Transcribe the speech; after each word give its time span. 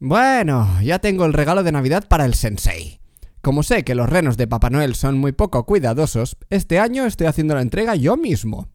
Bueno, 0.00 0.80
ya 0.82 1.00
tengo 1.00 1.24
el 1.24 1.32
regalo 1.32 1.62
de 1.62 1.72
Navidad 1.72 2.06
para 2.08 2.24
el 2.24 2.34
sensei. 2.34 3.00
Como 3.42 3.62
sé 3.62 3.84
que 3.84 3.94
los 3.94 4.08
renos 4.08 4.36
de 4.36 4.46
Papá 4.46 4.70
Noel 4.70 4.94
son 4.94 5.18
muy 5.18 5.32
poco 5.32 5.64
cuidadosos, 5.64 6.36
este 6.50 6.78
año 6.78 7.04
estoy 7.06 7.26
haciendo 7.26 7.54
la 7.54 7.62
entrega 7.62 7.94
yo 7.96 8.16
mismo. 8.16 8.68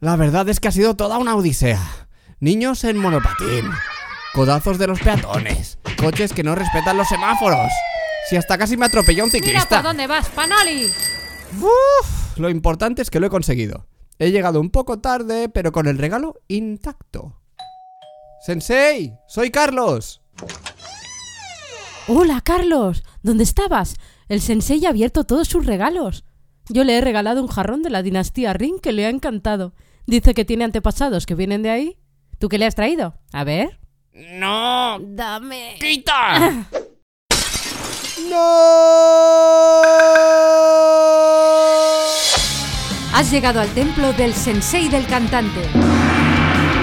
La 0.00 0.14
verdad 0.16 0.48
es 0.48 0.60
que 0.60 0.68
ha 0.68 0.72
sido 0.72 0.94
toda 0.94 1.18
una 1.18 1.34
odisea. 1.34 1.80
Niños 2.40 2.84
en 2.84 2.98
monopatín, 2.98 3.68
codazos 4.32 4.78
de 4.78 4.86
los 4.86 5.00
peatones, 5.00 5.78
coches 5.98 6.32
que 6.32 6.44
no 6.44 6.54
respetan 6.54 6.96
los 6.96 7.08
semáforos. 7.08 7.70
Si 8.28 8.36
hasta 8.36 8.58
casi 8.58 8.76
me 8.76 8.86
atropelló 8.86 9.24
un 9.24 9.30
Mira 9.32 9.44
ciclista. 9.44 9.76
por 9.76 9.84
dónde 9.86 10.06
vas, 10.06 10.28
Panoli. 10.28 10.84
Uf, 11.60 12.38
lo 12.38 12.48
importante 12.48 13.02
es 13.02 13.10
que 13.10 13.18
lo 13.18 13.26
he 13.26 13.30
conseguido. 13.30 13.86
He 14.20 14.30
llegado 14.30 14.60
un 14.60 14.70
poco 14.70 15.00
tarde, 15.00 15.48
pero 15.48 15.72
con 15.72 15.88
el 15.88 15.98
regalo 15.98 16.34
intacto. 16.46 17.40
Sensei, 18.44 19.18
soy 19.26 19.50
Carlos. 19.50 20.22
Hola, 22.06 22.40
Carlos. 22.42 23.04
¿Dónde 23.22 23.44
estabas? 23.44 23.96
El 24.28 24.40
sensei 24.40 24.84
ha 24.86 24.90
abierto 24.90 25.24
todos 25.24 25.48
sus 25.48 25.66
regalos. 25.66 26.24
Yo 26.68 26.84
le 26.84 26.96
he 26.96 27.00
regalado 27.00 27.42
un 27.42 27.48
jarrón 27.48 27.82
de 27.82 27.90
la 27.90 28.02
dinastía 28.02 28.52
Ring 28.52 28.80
que 28.80 28.92
le 28.92 29.06
ha 29.06 29.10
encantado. 29.10 29.74
Dice 30.06 30.34
que 30.34 30.44
tiene 30.44 30.64
antepasados 30.64 31.26
que 31.26 31.34
vienen 31.34 31.62
de 31.62 31.70
ahí. 31.70 31.98
¿Tú 32.38 32.48
qué 32.48 32.58
le 32.58 32.66
has 32.66 32.74
traído? 32.74 33.14
A 33.32 33.44
ver. 33.44 33.78
No, 34.14 34.98
Dame. 35.00 35.76
quita. 35.80 36.50
no. 38.30 38.38
Has 43.14 43.30
llegado 43.30 43.60
al 43.60 43.68
templo 43.70 44.12
del 44.12 44.32
sensei 44.34 44.88
del 44.88 45.06
cantante. 45.06 45.62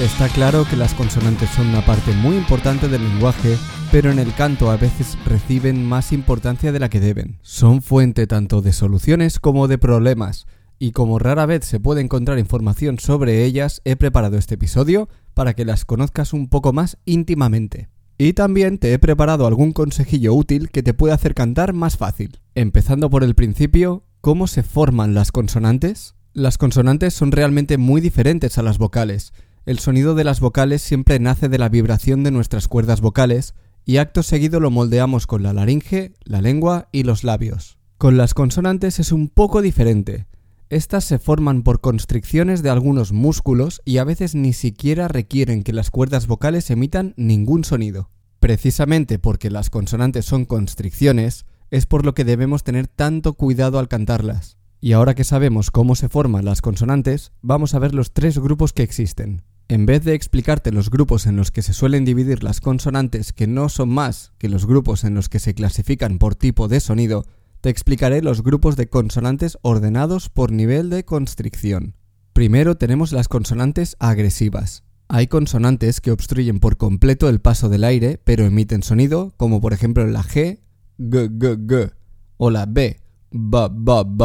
Está 0.00 0.28
claro 0.28 0.66
que 0.68 0.76
las 0.76 0.92
consonantes 0.92 1.48
son 1.48 1.68
una 1.68 1.80
parte 1.80 2.12
muy 2.12 2.36
importante 2.36 2.86
del 2.86 3.02
lenguaje, 3.02 3.56
pero 3.90 4.10
en 4.10 4.18
el 4.18 4.34
canto 4.34 4.70
a 4.70 4.76
veces 4.76 5.16
reciben 5.24 5.82
más 5.86 6.12
importancia 6.12 6.70
de 6.70 6.78
la 6.78 6.90
que 6.90 7.00
deben. 7.00 7.38
Son 7.40 7.80
fuente 7.80 8.26
tanto 8.26 8.60
de 8.60 8.74
soluciones 8.74 9.40
como 9.40 9.68
de 9.68 9.78
problemas, 9.78 10.46
y 10.78 10.92
como 10.92 11.18
rara 11.18 11.46
vez 11.46 11.64
se 11.64 11.80
puede 11.80 12.02
encontrar 12.02 12.38
información 12.38 12.98
sobre 12.98 13.46
ellas, 13.46 13.80
he 13.86 13.96
preparado 13.96 14.36
este 14.36 14.56
episodio 14.56 15.08
para 15.32 15.54
que 15.54 15.64
las 15.64 15.86
conozcas 15.86 16.34
un 16.34 16.48
poco 16.50 16.74
más 16.74 16.98
íntimamente. 17.06 17.88
Y 18.18 18.34
también 18.34 18.76
te 18.76 18.92
he 18.92 18.98
preparado 18.98 19.46
algún 19.46 19.72
consejillo 19.72 20.34
útil 20.34 20.68
que 20.68 20.82
te 20.82 20.92
puede 20.92 21.14
hacer 21.14 21.34
cantar 21.34 21.72
más 21.72 21.96
fácil. 21.96 22.40
Empezando 22.54 23.08
por 23.08 23.24
el 23.24 23.34
principio, 23.34 24.04
¿cómo 24.20 24.46
se 24.46 24.62
forman 24.62 25.14
las 25.14 25.32
consonantes? 25.32 26.16
Las 26.34 26.58
consonantes 26.58 27.14
son 27.14 27.32
realmente 27.32 27.78
muy 27.78 28.02
diferentes 28.02 28.58
a 28.58 28.62
las 28.62 28.76
vocales. 28.76 29.32
El 29.66 29.80
sonido 29.80 30.14
de 30.14 30.22
las 30.22 30.38
vocales 30.38 30.80
siempre 30.80 31.18
nace 31.18 31.48
de 31.48 31.58
la 31.58 31.68
vibración 31.68 32.22
de 32.22 32.30
nuestras 32.30 32.68
cuerdas 32.68 33.00
vocales 33.00 33.56
y 33.84 33.96
acto 33.96 34.22
seguido 34.22 34.60
lo 34.60 34.70
moldeamos 34.70 35.26
con 35.26 35.42
la 35.42 35.52
laringe, 35.52 36.14
la 36.22 36.40
lengua 36.40 36.88
y 36.92 37.02
los 37.02 37.24
labios. 37.24 37.76
Con 37.98 38.16
las 38.16 38.32
consonantes 38.32 39.00
es 39.00 39.10
un 39.10 39.28
poco 39.28 39.62
diferente. 39.62 40.28
Estas 40.70 41.02
se 41.02 41.18
forman 41.18 41.64
por 41.64 41.80
constricciones 41.80 42.62
de 42.62 42.70
algunos 42.70 43.10
músculos 43.10 43.82
y 43.84 43.98
a 43.98 44.04
veces 44.04 44.36
ni 44.36 44.52
siquiera 44.52 45.08
requieren 45.08 45.64
que 45.64 45.72
las 45.72 45.90
cuerdas 45.90 46.28
vocales 46.28 46.70
emitan 46.70 47.12
ningún 47.16 47.64
sonido. 47.64 48.10
Precisamente 48.38 49.18
porque 49.18 49.50
las 49.50 49.68
consonantes 49.68 50.26
son 50.26 50.44
constricciones, 50.44 51.44
es 51.72 51.86
por 51.86 52.06
lo 52.06 52.14
que 52.14 52.24
debemos 52.24 52.62
tener 52.62 52.86
tanto 52.86 53.32
cuidado 53.32 53.80
al 53.80 53.88
cantarlas. 53.88 54.58
Y 54.80 54.92
ahora 54.92 55.16
que 55.16 55.24
sabemos 55.24 55.72
cómo 55.72 55.96
se 55.96 56.08
forman 56.08 56.44
las 56.44 56.62
consonantes, 56.62 57.32
vamos 57.42 57.74
a 57.74 57.80
ver 57.80 57.96
los 57.96 58.12
tres 58.12 58.38
grupos 58.38 58.72
que 58.72 58.84
existen. 58.84 59.42
En 59.68 59.84
vez 59.84 60.04
de 60.04 60.14
explicarte 60.14 60.70
los 60.70 60.90
grupos 60.90 61.26
en 61.26 61.34
los 61.34 61.50
que 61.50 61.60
se 61.60 61.72
suelen 61.72 62.04
dividir 62.04 62.44
las 62.44 62.60
consonantes 62.60 63.32
que 63.32 63.48
no 63.48 63.68
son 63.68 63.88
más 63.88 64.32
que 64.38 64.48
los 64.48 64.64
grupos 64.64 65.02
en 65.02 65.14
los 65.14 65.28
que 65.28 65.40
se 65.40 65.54
clasifican 65.54 66.18
por 66.18 66.36
tipo 66.36 66.68
de 66.68 66.78
sonido, 66.78 67.26
te 67.60 67.70
explicaré 67.70 68.22
los 68.22 68.44
grupos 68.44 68.76
de 68.76 68.88
consonantes 68.88 69.58
ordenados 69.62 70.28
por 70.28 70.52
nivel 70.52 70.88
de 70.88 71.04
constricción. 71.04 71.96
Primero 72.32 72.76
tenemos 72.76 73.10
las 73.10 73.26
consonantes 73.26 73.96
agresivas. 73.98 74.84
Hay 75.08 75.26
consonantes 75.26 76.00
que 76.00 76.12
obstruyen 76.12 76.60
por 76.60 76.76
completo 76.76 77.28
el 77.28 77.40
paso 77.40 77.68
del 77.68 77.82
aire, 77.82 78.20
pero 78.22 78.44
emiten 78.44 78.84
sonido, 78.84 79.34
como 79.36 79.60
por 79.60 79.72
ejemplo 79.72 80.06
la 80.06 80.22
G, 80.22 80.60
G, 80.98 81.28
G, 81.28 81.66
G, 81.66 81.92
o 82.36 82.50
la 82.50 82.66
B, 82.66 83.00
B, 83.32 83.68
B, 83.72 83.92
B. 84.06 84.24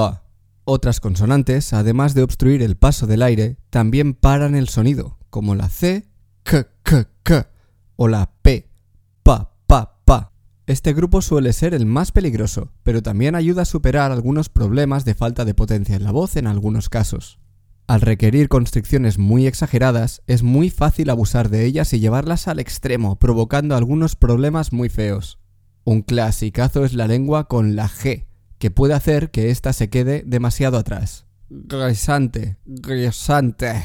Otras 0.66 1.00
consonantes, 1.00 1.74
además 1.74 2.14
de 2.14 2.22
obstruir 2.22 2.62
el 2.62 2.78
paso 2.78 3.08
del 3.08 3.24
aire, 3.24 3.58
también 3.72 4.14
paran 4.14 4.54
el 4.54 4.70
sonido, 4.70 5.18
como 5.32 5.56
la 5.56 5.70
C, 5.70 6.08
K, 6.44 6.68
K, 6.84 7.10
K, 7.24 7.50
o 7.96 8.08
la 8.08 8.32
P, 8.44 8.70
Pa, 9.24 9.56
Pa, 9.66 10.02
Pa. 10.06 10.34
Este 10.68 10.94
grupo 10.94 11.24
suele 11.24 11.54
ser 11.54 11.74
el 11.74 11.88
más 11.88 12.12
peligroso, 12.12 12.72
pero 12.84 13.02
también 13.02 13.34
ayuda 13.34 13.64
a 13.64 13.66
superar 13.66 14.12
algunos 14.12 14.50
problemas 14.50 15.06
de 15.06 15.16
falta 15.16 15.44
de 15.46 15.56
potencia 15.56 15.96
en 15.96 16.04
la 16.04 16.12
voz 16.12 16.36
en 16.36 16.46
algunos 16.46 16.90
casos. 16.90 17.40
Al 17.88 18.02
requerir 18.02 18.48
constricciones 18.48 19.18
muy 19.18 19.48
exageradas, 19.48 20.22
es 20.28 20.44
muy 20.44 20.70
fácil 20.70 21.10
abusar 21.10 21.50
de 21.50 21.66
ellas 21.66 21.92
y 21.94 22.00
llevarlas 22.00 22.48
al 22.48 22.60
extremo, 22.60 23.18
provocando 23.18 23.76
algunos 23.76 24.16
problemas 24.16 24.72
muy 24.72 24.90
feos. 24.90 25.40
Un 25.84 26.02
clasicazo 26.02 26.86
es 26.86 26.94
la 26.94 27.08
lengua 27.08 27.48
con 27.48 27.76
la 27.76 27.90
G, 27.90 28.28
que 28.60 28.70
puede 28.70 28.94
hacer 28.94 29.32
que 29.32 29.50
ésta 29.50 29.74
se 29.74 29.90
quede 29.90 30.24
demasiado 30.26 30.78
atrás. 30.78 31.26
Grisante, 31.50 32.58
grisante. 32.66 33.82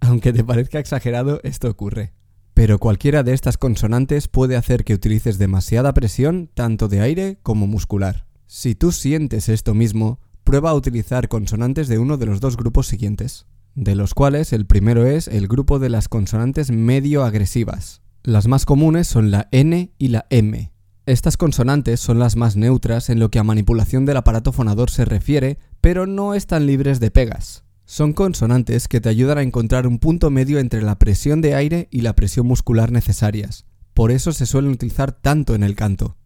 Aunque 0.00 0.32
te 0.32 0.44
parezca 0.44 0.78
exagerado, 0.78 1.40
esto 1.44 1.68
ocurre. 1.68 2.12
Pero 2.54 2.78
cualquiera 2.78 3.22
de 3.22 3.32
estas 3.32 3.56
consonantes 3.56 4.28
puede 4.28 4.56
hacer 4.56 4.84
que 4.84 4.94
utilices 4.94 5.38
demasiada 5.38 5.94
presión, 5.94 6.50
tanto 6.52 6.88
de 6.88 7.00
aire 7.00 7.38
como 7.42 7.66
muscular. 7.66 8.26
Si 8.46 8.74
tú 8.74 8.92
sientes 8.92 9.48
esto 9.48 9.74
mismo, 9.74 10.20
prueba 10.44 10.70
a 10.70 10.74
utilizar 10.74 11.28
consonantes 11.28 11.88
de 11.88 11.98
uno 11.98 12.16
de 12.16 12.26
los 12.26 12.40
dos 12.40 12.56
grupos 12.56 12.86
siguientes, 12.86 13.46
de 13.74 13.94
los 13.94 14.14
cuales 14.14 14.52
el 14.52 14.66
primero 14.66 15.06
es 15.06 15.28
el 15.28 15.46
grupo 15.46 15.78
de 15.78 15.88
las 15.88 16.08
consonantes 16.08 16.70
medio 16.70 17.24
agresivas. 17.24 18.02
Las 18.22 18.48
más 18.48 18.66
comunes 18.66 19.06
son 19.06 19.30
la 19.30 19.48
N 19.52 19.92
y 19.96 20.08
la 20.08 20.26
M. 20.30 20.72
Estas 21.06 21.36
consonantes 21.36 22.00
son 22.00 22.18
las 22.18 22.36
más 22.36 22.56
neutras 22.56 23.08
en 23.08 23.18
lo 23.20 23.30
que 23.30 23.38
a 23.38 23.44
manipulación 23.44 24.04
del 24.04 24.18
aparato 24.18 24.52
fonador 24.52 24.90
se 24.90 25.04
refiere, 25.04 25.58
pero 25.80 26.06
no 26.06 26.34
están 26.34 26.66
libres 26.66 27.00
de 27.00 27.10
pegas. 27.10 27.64
Son 27.90 28.12
consonantes 28.12 28.86
que 28.86 29.00
te 29.00 29.08
ayudan 29.08 29.38
a 29.38 29.42
encontrar 29.42 29.88
un 29.88 29.98
punto 29.98 30.30
medio 30.30 30.60
entre 30.60 30.80
la 30.80 30.96
presión 30.96 31.40
de 31.40 31.56
aire 31.56 31.88
y 31.90 32.02
la 32.02 32.14
presión 32.14 32.46
muscular 32.46 32.92
necesarias. 32.92 33.66
Por 33.94 34.12
eso 34.12 34.30
se 34.30 34.46
suelen 34.46 34.70
utilizar 34.70 35.10
tanto 35.10 35.56
en 35.56 35.64
el 35.64 35.74
canto. 35.74 36.16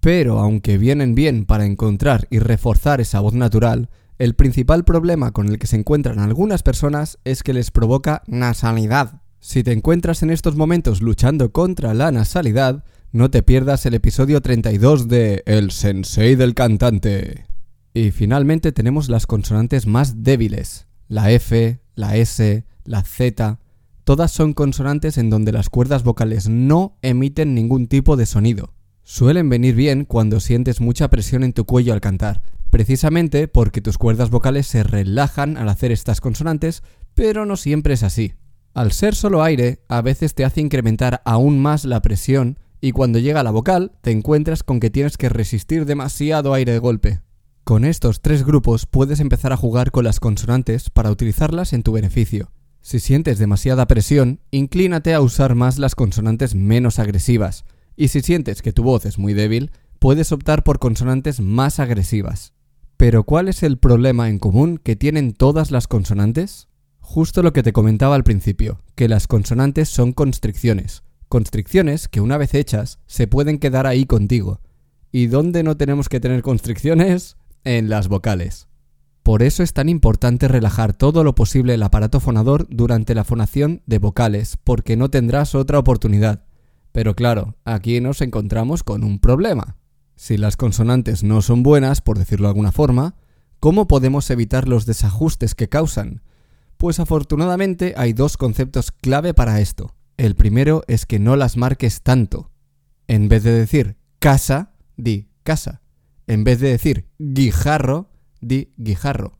Pero 0.00 0.38
aunque 0.38 0.78
vienen 0.78 1.14
bien 1.14 1.44
para 1.44 1.66
encontrar 1.66 2.26
y 2.30 2.38
reforzar 2.38 3.02
esa 3.02 3.20
voz 3.20 3.34
natural, 3.34 3.90
el 4.18 4.32
principal 4.34 4.86
problema 4.86 5.32
con 5.32 5.48
el 5.48 5.58
que 5.58 5.66
se 5.66 5.76
encuentran 5.76 6.20
algunas 6.20 6.62
personas 6.62 7.18
es 7.24 7.42
que 7.42 7.52
les 7.52 7.70
provoca 7.70 8.22
nasalidad. 8.26 9.20
Si 9.40 9.62
te 9.62 9.72
encuentras 9.72 10.22
en 10.22 10.30
estos 10.30 10.56
momentos 10.56 11.02
luchando 11.02 11.52
contra 11.52 11.92
la 11.92 12.12
nasalidad, 12.12 12.82
no 13.12 13.30
te 13.30 13.42
pierdas 13.42 13.84
el 13.84 13.92
episodio 13.92 14.40
32 14.40 15.06
de 15.08 15.42
El 15.44 15.70
Sensei 15.70 16.34
del 16.34 16.54
Cantante. 16.54 17.44
Y 17.92 18.10
finalmente 18.10 18.72
tenemos 18.72 19.10
las 19.10 19.26
consonantes 19.26 19.86
más 19.86 20.22
débiles, 20.24 20.86
la 21.08 21.30
F, 21.30 21.80
la 21.94 22.16
S, 22.16 22.64
la 22.84 23.02
Z. 23.02 23.58
Todas 24.04 24.30
son 24.30 24.52
consonantes 24.52 25.18
en 25.18 25.30
donde 25.30 25.52
las 25.52 25.70
cuerdas 25.70 26.02
vocales 26.02 26.48
no 26.48 26.98
emiten 27.02 27.54
ningún 27.54 27.86
tipo 27.86 28.16
de 28.16 28.26
sonido. 28.26 28.74
Suelen 29.02 29.48
venir 29.48 29.74
bien 29.74 30.04
cuando 30.04 30.40
sientes 30.40 30.80
mucha 30.80 31.08
presión 31.08 31.44
en 31.44 31.52
tu 31.52 31.64
cuello 31.64 31.92
al 31.92 32.00
cantar, 32.00 32.42
precisamente 32.70 33.48
porque 33.48 33.80
tus 33.80 33.98
cuerdas 33.98 34.30
vocales 34.30 34.66
se 34.66 34.82
relajan 34.82 35.56
al 35.56 35.68
hacer 35.68 35.92
estas 35.92 36.20
consonantes, 36.20 36.82
pero 37.14 37.46
no 37.46 37.56
siempre 37.56 37.94
es 37.94 38.02
así. 38.02 38.34
Al 38.72 38.92
ser 38.92 39.14
solo 39.14 39.42
aire, 39.42 39.80
a 39.88 40.02
veces 40.02 40.34
te 40.34 40.44
hace 40.44 40.60
incrementar 40.60 41.22
aún 41.24 41.60
más 41.60 41.84
la 41.84 42.02
presión 42.02 42.58
y 42.80 42.92
cuando 42.92 43.18
llega 43.18 43.42
la 43.42 43.50
vocal 43.50 43.92
te 44.00 44.10
encuentras 44.10 44.62
con 44.62 44.80
que 44.80 44.90
tienes 44.90 45.16
que 45.16 45.28
resistir 45.28 45.86
demasiado 45.86 46.52
aire 46.52 46.72
de 46.72 46.78
golpe. 46.78 47.20
Con 47.64 47.86
estos 47.86 48.20
tres 48.20 48.44
grupos 48.44 48.84
puedes 48.84 49.20
empezar 49.20 49.54
a 49.54 49.56
jugar 49.56 49.90
con 49.90 50.04
las 50.04 50.20
consonantes 50.20 50.90
para 50.90 51.10
utilizarlas 51.10 51.72
en 51.72 51.82
tu 51.82 51.92
beneficio. 51.92 52.52
Si 52.82 53.00
sientes 53.00 53.38
demasiada 53.38 53.86
presión, 53.86 54.40
inclínate 54.50 55.14
a 55.14 55.22
usar 55.22 55.54
más 55.54 55.78
las 55.78 55.94
consonantes 55.94 56.54
menos 56.54 56.98
agresivas, 56.98 57.64
y 57.96 58.08
si 58.08 58.20
sientes 58.20 58.60
que 58.60 58.74
tu 58.74 58.82
voz 58.82 59.06
es 59.06 59.18
muy 59.18 59.32
débil, 59.32 59.70
puedes 59.98 60.30
optar 60.30 60.62
por 60.62 60.78
consonantes 60.78 61.40
más 61.40 61.80
agresivas. 61.80 62.52
Pero 62.98 63.24
¿cuál 63.24 63.48
es 63.48 63.62
el 63.62 63.78
problema 63.78 64.28
en 64.28 64.38
común 64.38 64.76
que 64.76 64.94
tienen 64.94 65.32
todas 65.32 65.70
las 65.70 65.88
consonantes? 65.88 66.68
Justo 67.00 67.42
lo 67.42 67.54
que 67.54 67.62
te 67.62 67.72
comentaba 67.72 68.14
al 68.14 68.24
principio, 68.24 68.82
que 68.94 69.08
las 69.08 69.26
consonantes 69.26 69.88
son 69.88 70.12
constricciones. 70.12 71.02
Constricciones 71.30 72.08
que 72.08 72.20
una 72.20 72.36
vez 72.36 72.52
hechas 72.52 72.98
se 73.06 73.26
pueden 73.26 73.58
quedar 73.58 73.86
ahí 73.86 74.04
contigo. 74.04 74.60
¿Y 75.10 75.28
dónde 75.28 75.62
no 75.62 75.78
tenemos 75.78 76.10
que 76.10 76.20
tener 76.20 76.42
constricciones? 76.42 77.38
En 77.64 77.88
las 77.88 78.08
vocales. 78.08 78.68
Por 79.22 79.42
eso 79.42 79.62
es 79.62 79.72
tan 79.72 79.88
importante 79.88 80.48
relajar 80.48 80.92
todo 80.92 81.24
lo 81.24 81.34
posible 81.34 81.72
el 81.72 81.82
aparato 81.82 82.20
fonador 82.20 82.66
durante 82.68 83.14
la 83.14 83.24
fonación 83.24 83.82
de 83.86 83.98
vocales, 83.98 84.58
porque 84.62 84.98
no 84.98 85.08
tendrás 85.08 85.54
otra 85.54 85.78
oportunidad. 85.78 86.44
Pero 86.92 87.14
claro, 87.14 87.56
aquí 87.64 88.02
nos 88.02 88.20
encontramos 88.20 88.82
con 88.82 89.02
un 89.02 89.18
problema. 89.18 89.76
Si 90.14 90.36
las 90.36 90.58
consonantes 90.58 91.24
no 91.24 91.40
son 91.40 91.62
buenas, 91.62 92.02
por 92.02 92.18
decirlo 92.18 92.48
de 92.48 92.50
alguna 92.50 92.70
forma, 92.70 93.14
¿cómo 93.60 93.88
podemos 93.88 94.28
evitar 94.28 94.68
los 94.68 94.84
desajustes 94.84 95.54
que 95.54 95.70
causan? 95.70 96.20
Pues 96.76 97.00
afortunadamente 97.00 97.94
hay 97.96 98.12
dos 98.12 98.36
conceptos 98.36 98.92
clave 98.92 99.32
para 99.32 99.60
esto. 99.60 99.94
El 100.18 100.34
primero 100.34 100.82
es 100.86 101.06
que 101.06 101.18
no 101.18 101.34
las 101.34 101.56
marques 101.56 102.02
tanto. 102.02 102.50
En 103.08 103.28
vez 103.28 103.42
de 103.42 103.52
decir 103.52 103.96
casa, 104.18 104.74
di 104.96 105.30
casa. 105.44 105.80
En 106.26 106.44
vez 106.44 106.60
de 106.60 106.70
decir 106.70 107.06
guijarro, 107.18 108.10
di 108.40 108.72
guijarro. 108.76 109.38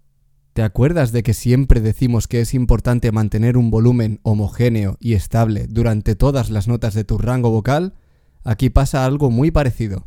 ¿Te 0.53 0.63
acuerdas 0.63 1.11
de 1.11 1.23
que 1.23 1.35
siempre 1.35 1.81
decimos 1.81 2.29
que 2.29 2.41
es 2.41 2.55
importante 2.55 3.11
mantener 3.11 3.57
un 3.57 3.71
volumen 3.71 4.21
homogéneo 4.23 4.97
y 5.01 5.15
estable 5.15 5.67
durante 5.69 6.15
todas 6.15 6.51
las 6.51 6.69
notas 6.69 6.95
de 6.95 7.05
tu 7.05 7.19
rango 7.19 7.51
vocal? 7.51 7.95
Aquí 8.45 8.71
pasa 8.71 9.05
algo 9.05 9.31
muy 9.31 9.51
parecido. 9.51 10.07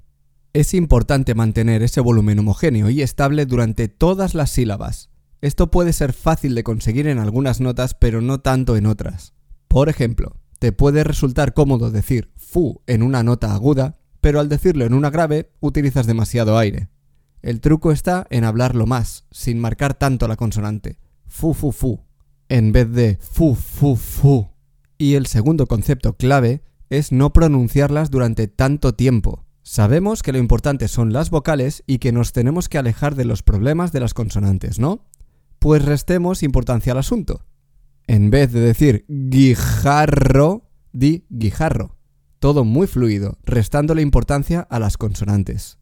Es 0.53 0.73
importante 0.73 1.35
mantener 1.35 1.83
ese 1.83 1.99
volumen 1.99 2.39
homogéneo 2.39 2.89
y 2.89 3.01
estable 3.01 3.45
durante 3.45 3.89
todas 3.89 4.35
las 4.35 4.51
sílabas. 4.51 5.09
Esto 5.41 5.69
puede 5.69 5.91
ser 5.91 6.13
fácil 6.13 6.55
de 6.55 6.63
conseguir 6.63 7.07
en 7.07 7.19
algunas 7.19 7.59
notas, 7.59 7.93
pero 7.93 8.21
no 8.21 8.39
tanto 8.39 8.77
en 8.77 8.85
otras. 8.85 9.33
Por 9.67 9.89
ejemplo, 9.89 10.37
te 10.59 10.71
puede 10.71 11.03
resultar 11.03 11.53
cómodo 11.53 11.91
decir 11.91 12.31
fu 12.35 12.81
en 12.87 13.03
una 13.03 13.21
nota 13.21 13.53
aguda, 13.53 13.96
pero 14.21 14.39
al 14.39 14.49
decirlo 14.49 14.85
en 14.85 14.93
una 14.93 15.09
grave 15.09 15.51
utilizas 15.59 16.07
demasiado 16.07 16.57
aire. 16.57 16.89
El 17.41 17.61
truco 17.61 17.91
está 17.91 18.27
en 18.29 18.43
hablarlo 18.43 18.85
más, 18.85 19.25
sin 19.31 19.59
marcar 19.59 19.93
tanto 19.93 20.27
la 20.27 20.35
consonante. 20.35 20.97
Fu, 21.27 21.53
fu, 21.53 21.71
fu. 21.71 22.01
En 22.49 22.71
vez 22.71 22.91
de 22.91 23.17
fu, 23.19 23.55
fu, 23.55 23.95
fu. 23.95 24.49
Y 24.97 25.13
el 25.13 25.27
segundo 25.27 25.67
concepto 25.67 26.17
clave 26.17 26.63
es 26.89 27.11
no 27.11 27.33
pronunciarlas 27.33 28.09
durante 28.09 28.47
tanto 28.47 28.95
tiempo. 28.95 29.45
Sabemos 29.61 30.23
que 30.23 30.31
lo 30.31 30.37
importante 30.37 30.87
son 30.87 31.11
las 31.11 31.29
vocales 31.29 31.83
y 31.85 31.99
que 31.99 32.13
nos 32.13 32.31
tenemos 32.31 32.69
que 32.69 32.77
alejar 32.77 33.15
de 33.15 33.25
los 33.25 33.43
problemas 33.43 33.91
de 33.91 33.99
las 33.99 34.13
consonantes, 34.13 34.79
¿no? 34.79 35.05
Pues 35.59 35.83
restemos 35.83 36.41
importancia 36.41 36.93
al 36.93 36.99
asunto. 36.99 37.45
En 38.07 38.29
vez 38.29 38.53
de 38.53 38.61
decir 38.61 39.05
guijarro, 39.09 40.69
di 40.93 41.25
guijarro. 41.29 41.96
Todo 42.39 42.63
muy 42.63 42.85
fluido, 42.85 43.39
restándole 43.43 44.03
importancia 44.03 44.61
a 44.69 44.79
las 44.79 44.97
consonantes. 44.97 45.79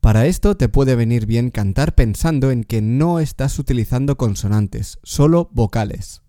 Para 0.00 0.26
esto 0.26 0.56
te 0.56 0.70
puede 0.70 0.94
venir 0.94 1.26
bien 1.26 1.50
cantar 1.50 1.94
pensando 1.94 2.50
en 2.50 2.64
que 2.64 2.80
no 2.80 3.18
estás 3.18 3.58
utilizando 3.58 4.16
consonantes, 4.16 4.98
solo 5.02 5.50
vocales. 5.52 6.22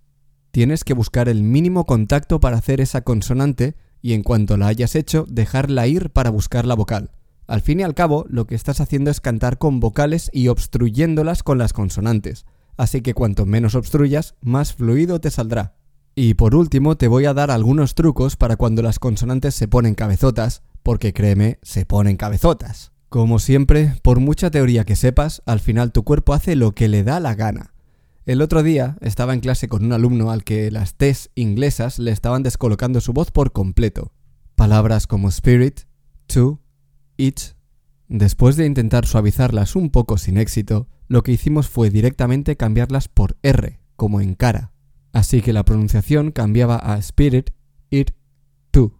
Tienes 0.52 0.84
que 0.84 0.94
buscar 0.94 1.30
el 1.30 1.44
mínimo 1.44 1.86
contacto 1.86 2.42
para 2.42 2.58
hacer 2.58 2.82
esa 2.82 3.02
consonante 3.02 3.76
y 4.02 4.14
en 4.14 4.24
cuanto 4.24 4.58
la 4.58 4.68
hayas 4.68 4.96
hecho, 4.96 5.26
dejarla 5.30 5.88
ir 5.88 6.10
para 6.10 6.32
buscar 6.32 6.66
la 6.66 6.76
vocal. 6.76 7.12
Al 7.48 7.62
fin 7.62 7.80
y 7.80 7.84
al 7.84 7.96
cabo, 7.96 8.26
lo 8.30 8.46
que 8.46 8.56
estás 8.56 8.82
haciendo 8.82 9.10
es 9.10 9.22
cantar 9.22 9.58
con 9.58 9.80
vocales 9.80 10.30
y 10.34 10.50
obstruyéndolas 10.50 11.44
con 11.44 11.58
las 11.58 11.72
consonantes, 11.72 12.46
así 12.76 13.02
que 13.02 13.14
cuanto 13.14 13.46
menos 13.46 13.76
obstruyas, 13.76 14.36
más 14.42 14.74
fluido 14.74 15.22
te 15.22 15.32
saldrá. 15.32 15.79
Y 16.22 16.34
por 16.34 16.54
último, 16.54 16.98
te 16.98 17.08
voy 17.08 17.24
a 17.24 17.34
dar 17.34 17.50
algunos 17.50 17.96
trucos 17.96 18.36
para 18.36 18.58
cuando 18.58 18.82
las 18.82 19.00
consonantes 19.00 19.56
se 19.56 19.70
ponen 19.70 19.96
cabezotas, 19.96 20.64
porque 20.84 21.14
créeme, 21.14 21.60
se 21.62 21.86
ponen 21.86 22.18
cabezotas. 22.18 22.92
Como 23.08 23.40
siempre, 23.40 23.94
por 24.04 24.20
mucha 24.20 24.52
teoría 24.52 24.84
que 24.84 24.98
sepas, 24.98 25.42
al 25.46 25.62
final 25.62 25.94
tu 25.94 26.04
cuerpo 26.04 26.34
hace 26.34 26.58
lo 26.58 26.74
que 26.74 26.90
le 26.90 27.06
da 27.06 27.22
la 27.22 27.36
gana. 27.36 27.74
El 28.26 28.42
otro 28.42 28.64
día 28.64 28.98
estaba 29.00 29.34
en 29.34 29.40
clase 29.40 29.70
con 29.70 29.86
un 29.86 29.94
alumno 29.94 30.30
al 30.30 30.44
que 30.44 30.70
las 30.72 30.96
T's 30.96 31.30
inglesas 31.36 32.00
le 32.00 32.12
estaban 32.12 32.44
descolocando 32.44 33.00
su 33.00 33.14
voz 33.14 33.32
por 33.32 33.54
completo. 33.54 34.12
Palabras 34.56 35.08
como 35.08 35.30
spirit, 35.30 35.84
to, 36.28 36.60
it. 37.16 37.40
Después 38.10 38.58
de 38.58 38.66
intentar 38.66 39.06
suavizarlas 39.06 39.78
un 39.78 39.90
poco 39.90 40.18
sin 40.18 40.38
éxito, 40.38 40.90
lo 41.08 41.24
que 41.24 41.32
hicimos 41.32 41.70
fue 41.70 41.90
directamente 41.90 42.58
cambiarlas 42.58 43.08
por 43.08 43.38
R, 43.42 43.80
como 43.96 44.20
en 44.20 44.36
cara. 44.36 44.74
Así 45.12 45.42
que 45.42 45.54
la 45.54 45.66
pronunciación 45.66 46.32
cambiaba 46.32 46.78
a 46.78 46.98
spirit, 46.98 47.50
it, 47.90 48.12
to. 48.72 48.94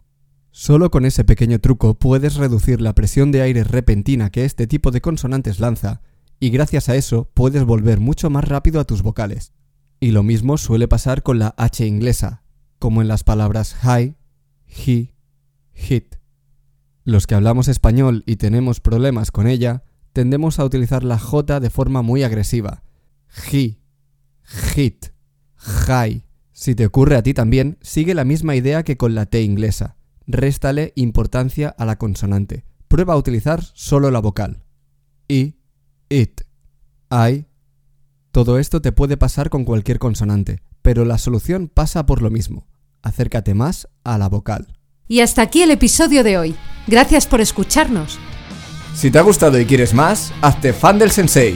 Solo 0.52 0.90
con 0.90 1.06
ese 1.06 1.24
pequeño 1.24 1.60
truco 1.60 1.94
puedes 1.94 2.36
reducir 2.36 2.82
la 2.82 2.96
presión 2.96 3.32
de 3.32 3.42
aire 3.42 3.64
repentina 3.64 4.32
que 4.32 4.46
este 4.46 4.68
tipo 4.68 4.92
de 4.92 5.02
consonantes 5.02 5.60
lanza 5.60 6.02
y 6.40 6.50
gracias 6.50 6.90
a 6.90 6.96
eso 6.96 7.30
puedes 7.34 7.64
volver 7.64 8.00
mucho 8.00 8.30
más 8.30 8.48
rápido 8.48 8.80
a 8.80 8.86
tus 8.86 9.04
vocales. 9.04 9.54
Y 10.00 10.12
lo 10.12 10.24
mismo 10.24 10.58
suele 10.58 10.88
pasar 10.88 11.24
con 11.24 11.40
la 11.40 11.54
H 11.58 11.86
inglesa, 11.86 12.44
como 12.80 13.02
en 13.02 13.08
las 13.08 13.24
palabras 13.24 13.76
hi, 13.84 14.16
he, 14.66 15.14
hit. 15.74 16.16
Los 17.04 17.28
que 17.28 17.36
hablamos 17.36 17.68
español 17.68 18.24
y 18.26 18.38
tenemos 18.38 18.80
problemas 18.80 19.32
con 19.32 19.48
ella, 19.48 19.84
tendemos 20.14 20.60
a 20.60 20.66
utilizar 20.66 21.04
la 21.04 21.20
J 21.20 21.60
de 21.60 21.70
forma 21.70 22.02
muy 22.02 22.24
agresiva. 22.24 22.84
He, 23.52 23.80
hit, 24.74 25.08
high. 25.60 26.24
Si 26.52 26.76
te 26.76 26.86
ocurre 26.86 27.16
a 27.16 27.24
ti 27.24 27.34
también, 27.34 27.78
sigue 27.82 28.14
la 28.14 28.26
misma 28.26 28.56
idea 28.56 28.84
que 28.84 28.98
con 28.98 29.16
la 29.16 29.26
T 29.26 29.42
inglesa. 29.42 29.96
Réstale 30.28 30.94
importancia 30.96 31.70
a 31.70 31.86
la 31.86 31.98
consonante. 31.98 32.66
Prueba 32.88 33.14
a 33.14 33.18
utilizar 33.18 33.64
solo 33.74 34.12
la 34.12 34.20
vocal. 34.20 34.64
Y 35.28 35.56
it, 36.10 36.42
I. 37.12 37.46
Todo 38.32 38.60
esto 38.60 38.82
te 38.82 38.92
puede 38.92 39.18
pasar 39.18 39.50
con 39.50 39.64
cualquier 39.64 40.00
consonante, 40.00 40.62
pero 40.82 41.06
la 41.06 41.18
solución 41.18 41.68
pasa 41.68 42.06
por 42.06 42.22
lo 42.22 42.30
mismo. 42.30 42.68
Acércate 43.02 43.54
más 43.54 43.88
a 44.04 44.18
la 44.18 44.28
vocal. 44.30 44.76
Y 45.08 45.22
hasta 45.22 45.42
aquí 45.42 45.62
el 45.62 45.72
episodio 45.72 46.24
de 46.24 46.38
hoy. 46.38 46.56
Gracias 46.88 47.26
por 47.26 47.42
escucharnos. 47.42 48.20
Si 48.94 49.10
te 49.10 49.18
ha 49.18 49.22
gustado 49.22 49.60
y 49.60 49.66
quieres 49.66 49.94
más, 49.94 50.34
hazte 50.42 50.74
fan 50.74 51.00
del 51.00 51.10
sensei. 51.10 51.56